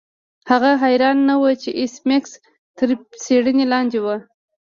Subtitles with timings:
[0.51, 2.31] هغه حیران نه و چې ایس میکس
[2.77, 2.89] تر
[3.23, 4.05] څیړنې لاندې و